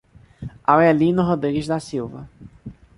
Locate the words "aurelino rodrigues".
0.75-1.67